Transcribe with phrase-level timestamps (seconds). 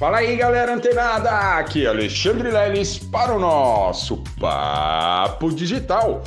[0.00, 1.28] Fala aí, galera antenada!
[1.58, 6.22] Aqui é Alexandre Leles para o nosso Papo Digital.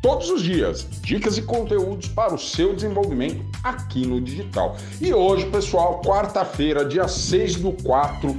[0.00, 4.78] Todos os dias, dicas e conteúdos para o seu desenvolvimento aqui no digital.
[4.98, 8.34] E hoje, pessoal, quarta-feira, dia 6 do 4,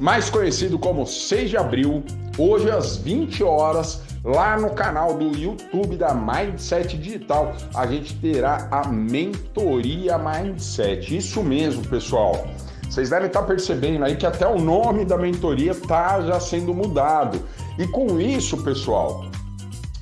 [0.00, 2.02] mais conhecido como 6 de abril,
[2.38, 8.68] hoje às 20 horas, lá no canal do YouTube da Mindset Digital, a gente terá
[8.70, 11.14] a mentoria Mindset.
[11.14, 12.48] Isso mesmo, pessoal.
[12.88, 17.42] Vocês devem estar percebendo aí que até o nome da mentoria está já sendo mudado.
[17.78, 19.26] E com isso, pessoal,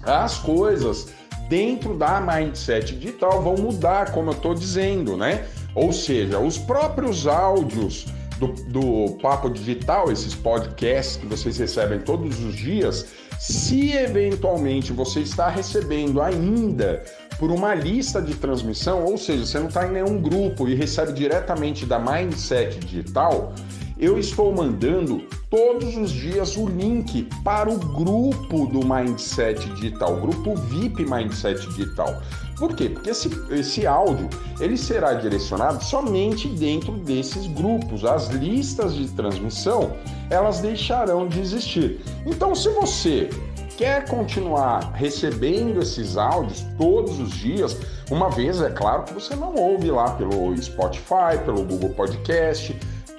[0.05, 1.09] as coisas
[1.49, 5.47] dentro da Mindset Digital vão mudar, como eu estou dizendo, né?
[5.75, 8.07] Ou seja, os próprios áudios
[8.39, 13.07] do, do Papo Digital, esses podcasts que vocês recebem todos os dias,
[13.39, 17.03] se eventualmente você está recebendo ainda
[17.39, 21.13] por uma lista de transmissão, ou seja, você não está em nenhum grupo e recebe
[21.13, 23.53] diretamente da Mindset Digital,
[23.99, 30.21] eu estou mandando todos os dias o link para o grupo do Mindset Digital, o
[30.21, 32.21] grupo VIP Mindset Digital.
[32.59, 32.91] Por quê?
[32.91, 34.29] Porque esse, esse áudio
[34.61, 38.05] ele será direcionado somente dentro desses grupos.
[38.05, 39.97] As listas de transmissão
[40.29, 42.01] elas deixarão de existir.
[42.27, 43.31] Então, se você
[43.77, 47.77] quer continuar recebendo esses áudios todos os dias,
[48.11, 52.75] uma vez é claro que você não ouve lá pelo Spotify, pelo Google Podcast,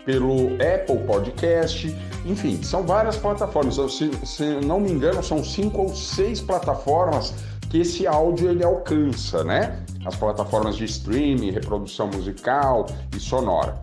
[0.06, 3.76] pelo Apple Podcast, enfim, são várias plataformas.
[3.76, 7.34] Se, se não me engano, são cinco ou seis plataformas
[7.70, 9.84] que esse áudio ele alcança, né?
[10.06, 13.78] As plataformas de streaming, reprodução musical e sonora.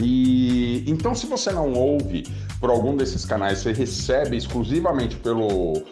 [0.00, 2.24] E então, se você não ouve
[2.60, 5.82] por algum desses canais, você recebe exclusivamente pelo,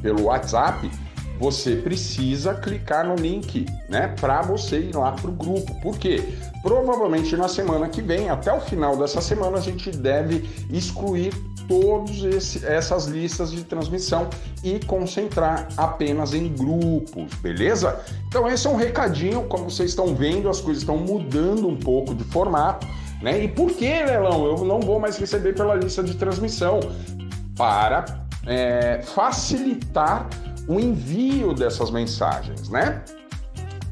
[0.00, 0.90] pelo WhatsApp,
[1.38, 5.74] você precisa clicar no link, né, para você ir lá pro grupo.
[5.80, 6.22] Por quê?
[6.62, 11.32] Provavelmente na semana que vem, até o final dessa semana, a gente deve excluir
[11.66, 14.28] todas essas listas de transmissão
[14.62, 18.00] e concentrar apenas em grupos, beleza?
[18.28, 22.14] Então esse é um recadinho, como vocês estão vendo, as coisas estão mudando um pouco
[22.14, 22.86] de formato,
[23.22, 23.44] né?
[23.44, 24.44] E por que, Leilão?
[24.44, 26.80] Eu não vou mais receber pela lista de transmissão
[27.56, 28.04] para
[28.46, 30.28] é, facilitar
[30.66, 33.02] o envio dessas mensagens, né?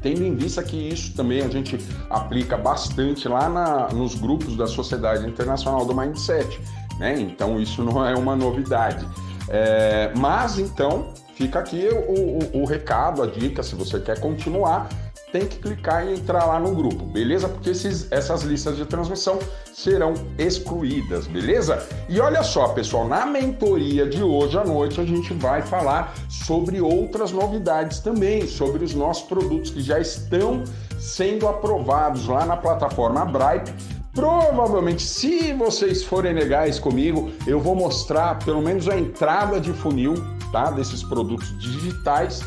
[0.01, 1.77] Tendo em vista que isso também a gente
[2.09, 6.59] aplica bastante lá na, nos grupos da Sociedade Internacional do Mindset,
[6.97, 7.19] né?
[7.19, 9.07] Então isso não é uma novidade.
[9.47, 14.89] É, mas então fica aqui o, o, o recado, a dica, se você quer continuar,
[15.31, 17.47] tem que clicar e entrar lá no grupo, beleza?
[17.47, 19.39] Porque esses, essas listas de transmissão
[19.73, 21.87] serão excluídas, beleza?
[22.09, 26.81] E olha só, pessoal, na mentoria de hoje à noite a gente vai falar sobre
[26.81, 30.63] outras novidades também, sobre os nossos produtos que já estão
[30.99, 33.71] sendo aprovados lá na plataforma Bripe.
[34.13, 40.15] Provavelmente, se vocês forem legais comigo, eu vou mostrar pelo menos a entrada de funil,
[40.51, 40.69] tá?
[40.69, 42.43] Desses produtos digitais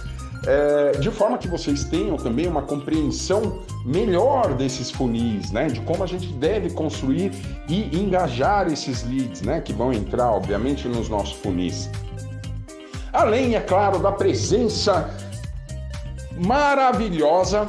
[0.47, 5.67] é, de forma que vocês tenham também uma compreensão melhor desses funis, né?
[5.69, 7.33] De como a gente deve construir
[7.69, 9.61] e engajar esses leads, né?
[9.61, 11.91] Que vão entrar, obviamente, nos nossos funis.
[13.13, 15.09] Além, é claro, da presença
[16.37, 17.67] maravilhosa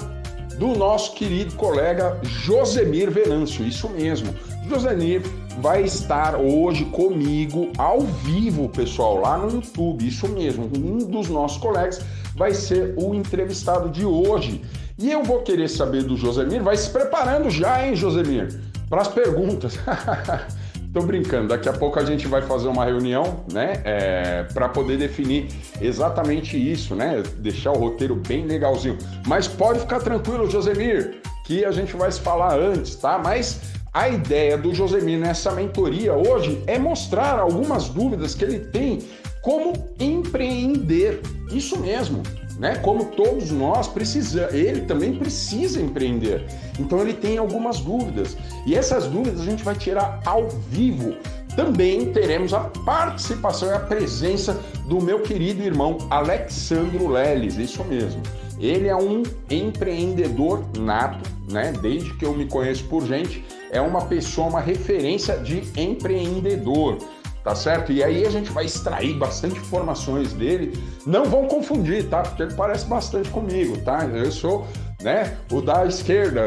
[0.58, 4.34] do nosso querido colega Josemir Venâncio, isso mesmo.
[4.68, 5.22] Josemir
[5.60, 10.70] vai estar hoje comigo ao vivo, pessoal, lá no YouTube, isso mesmo.
[10.76, 12.02] Um dos nossos colegas
[12.36, 14.62] vai ser o entrevistado de hoje.
[14.98, 18.48] E eu vou querer saber do Josemir, vai se preparando já, hein, Josemir,
[18.90, 19.78] para as perguntas.
[20.94, 24.98] Tô brincando, daqui a pouco a gente vai fazer uma reunião, né, é, para poder
[24.98, 25.48] definir
[25.82, 28.98] exatamente isso, né, deixar o roteiro bem legalzinho.
[29.28, 33.20] Mas pode ficar tranquilo, Josemir, que a gente vai se falar antes, tá?
[33.22, 33.60] Mas
[33.94, 39.00] a ideia do Josemir nessa mentoria hoje é mostrar algumas dúvidas que ele tem
[39.46, 41.22] como empreender.
[41.52, 42.24] Isso mesmo,
[42.58, 42.78] né?
[42.78, 46.44] Como todos nós precisa, ele também precisa empreender.
[46.80, 48.36] Então ele tem algumas dúvidas
[48.66, 51.16] e essas dúvidas a gente vai tirar ao vivo.
[51.56, 58.24] Também teremos a participação e a presença do meu querido irmão Alexandro Leles, isso mesmo.
[58.60, 61.72] Ele é um empreendedor nato, né?
[61.84, 66.98] Desde que eu me conheço por gente, é uma pessoa, uma referência de empreendedor
[67.46, 67.92] tá certo?
[67.92, 70.76] E aí a gente vai extrair bastante informações dele.
[71.06, 72.24] Não vão confundir, tá?
[72.24, 74.04] Porque ele parece bastante comigo, tá?
[74.04, 74.66] Eu sou,
[75.04, 76.42] né, o da esquerda,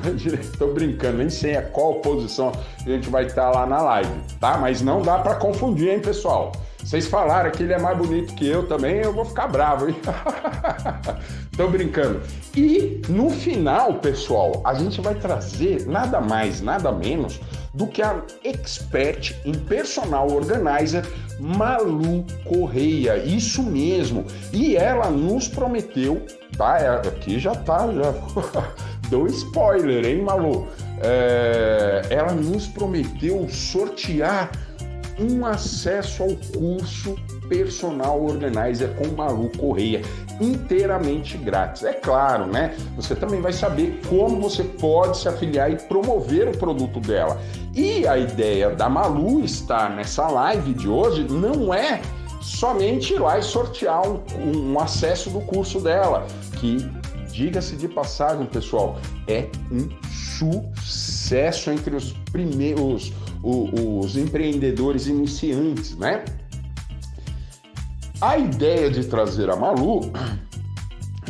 [0.58, 2.52] tô brincando, nem sei a qual posição
[2.86, 4.10] a gente vai estar lá na live,
[4.40, 4.56] tá?
[4.56, 6.52] Mas não dá para confundir, hein, pessoal?
[6.84, 9.96] Vocês falaram que ele é mais bonito que eu também, eu vou ficar bravo, hein?
[11.56, 12.20] Tô brincando.
[12.54, 17.40] E no final, pessoal, a gente vai trazer nada mais, nada menos
[17.72, 21.06] do que a expert em personal organizer
[21.40, 23.16] Malu Correia.
[23.16, 24.26] Isso mesmo.
[24.52, 26.24] E ela nos prometeu,
[26.56, 26.78] tá?
[26.78, 28.14] É, aqui já tá, já
[29.08, 30.68] dou spoiler, hein, Malu?
[31.02, 34.50] É, ela nos prometeu sortear
[35.18, 37.16] um acesso ao curso
[37.48, 40.02] Personal Organizer com Malu Correia,
[40.40, 41.84] inteiramente grátis.
[41.84, 42.74] É claro, né?
[42.96, 47.40] Você também vai saber como você pode se afiliar e promover o produto dela.
[47.74, 52.00] E a ideia da Malu estar nessa live de hoje não é
[52.40, 54.20] somente ir lá e sortear um,
[54.72, 56.26] um acesso do curso dela,
[56.60, 56.78] que
[57.32, 58.96] diga-se de passagem, pessoal,
[59.26, 59.88] é um
[60.38, 63.12] sucesso entre os primeiros
[63.44, 66.24] os, empreendedores iniciantes, né?
[68.20, 70.10] A ideia de trazer a Malu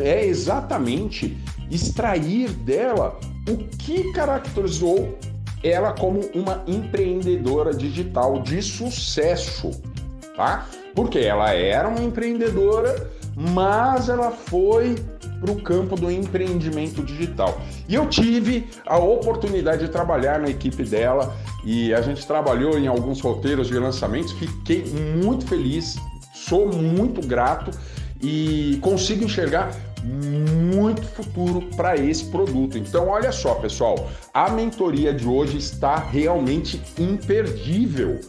[0.00, 1.36] é exatamente
[1.70, 3.18] extrair dela
[3.48, 5.18] o que caracterizou
[5.62, 9.70] ela como uma empreendedora digital de sucesso,
[10.36, 10.68] tá?
[10.94, 14.94] Porque ela era uma empreendedora, mas ela foi
[15.40, 17.60] para o campo do empreendimento digital.
[17.88, 22.86] E eu tive a oportunidade de trabalhar na equipe dela e a gente trabalhou em
[22.86, 24.32] alguns roteiros de lançamentos.
[24.32, 24.84] Fiquei
[25.22, 25.96] muito feliz,
[26.32, 27.70] sou muito grato
[28.22, 29.70] e consigo enxergar
[30.04, 32.76] muito futuro para esse produto.
[32.76, 38.20] Então, olha só, pessoal, a mentoria de hoje está realmente imperdível.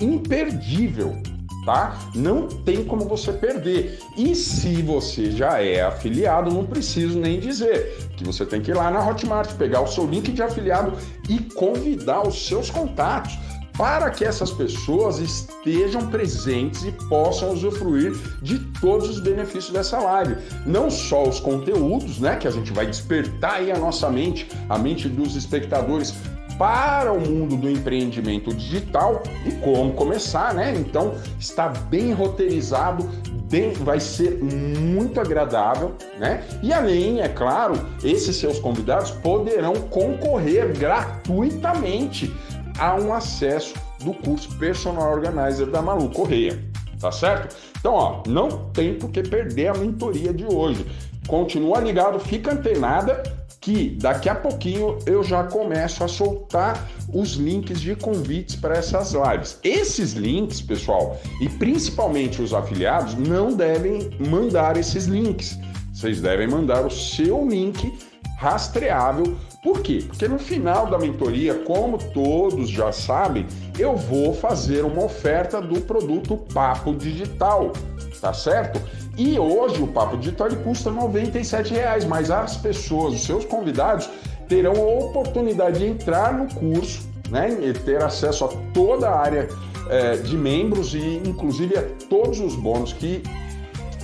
[0.00, 1.22] Imperdível
[1.64, 1.98] tá?
[2.14, 3.98] Não tem como você perder.
[4.16, 8.74] E se você já é afiliado, não preciso nem dizer que você tem que ir
[8.74, 10.92] lá na Hotmart, pegar o seu link de afiliado
[11.28, 13.38] e convidar os seus contatos
[13.76, 18.12] para que essas pessoas estejam presentes e possam usufruir
[18.42, 20.36] de todos os benefícios dessa live.
[20.66, 24.76] Não só os conteúdos, né, que a gente vai despertar aí a nossa mente, a
[24.78, 26.14] mente dos espectadores
[26.62, 30.72] para o mundo do empreendimento digital e como começar, né?
[30.76, 33.02] Então está bem roteirizado,
[33.50, 36.44] bem, vai ser muito agradável, né?
[36.62, 37.74] E além, é claro,
[38.04, 42.32] esses seus convidados poderão concorrer gratuitamente
[42.78, 46.62] a um acesso do curso Personal Organizer da Malu Correia,
[47.00, 47.56] tá certo?
[47.76, 50.86] Então, ó, não tem por que perder a mentoria de hoje.
[51.26, 53.20] Continua ligado, fica antenada
[53.62, 59.12] que daqui a pouquinho eu já começo a soltar os links de convites para essas
[59.12, 59.58] lives.
[59.62, 65.56] Esses links, pessoal, e principalmente os afiliados, não devem mandar esses links.
[65.94, 67.96] Vocês devem mandar o seu link
[68.36, 69.36] rastreável.
[69.62, 70.02] Por quê?
[70.08, 73.46] Porque no final da mentoria, como todos já sabem,
[73.78, 77.72] eu vou fazer uma oferta do produto Papo Digital,
[78.20, 78.82] tá certo?
[79.16, 84.08] E hoje o Papo Digital custa 97 reais, mas as pessoas, os seus convidados,
[84.48, 89.48] terão a oportunidade de entrar no curso né, e ter acesso a toda a área
[89.88, 93.22] é, de membros e inclusive a todos os bônus que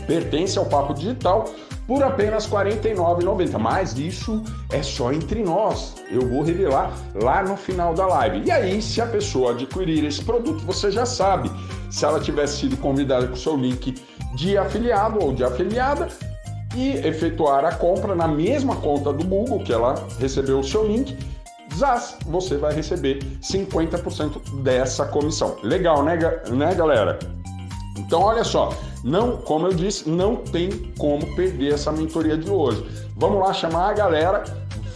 [0.07, 1.45] pertencem ao Papo Digital
[1.87, 3.59] por apenas R$ 49,90.
[3.59, 5.95] Mas isso é só entre nós.
[6.11, 8.43] Eu vou revelar lá no final da live.
[8.47, 11.51] E aí, se a pessoa adquirir esse produto, você já sabe.
[11.91, 13.95] Se ela tivesse sido convidada com seu link
[14.35, 16.09] de afiliado ou de afiliada
[16.77, 21.17] e efetuar a compra na mesma conta do Google que ela recebeu o seu link,
[21.75, 25.57] ZAS, você vai receber 50% dessa comissão.
[25.63, 26.19] Legal, né,
[26.51, 27.19] né, galera?
[27.97, 28.73] Então, olha só,
[29.05, 32.85] não, como eu disse, não tem como perder essa mentoria de hoje.
[33.17, 34.45] Vamos lá chamar a galera,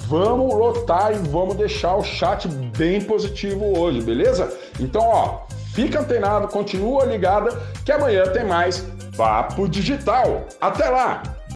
[0.08, 4.52] vamos lotar e vamos deixar o chat bem positivo hoje, beleza?
[4.80, 5.40] Então, ó,
[5.72, 7.50] fica antenado, continua ligada
[7.84, 8.86] que amanhã tem mais
[9.16, 10.46] Papo Digital.
[10.60, 11.22] Até lá!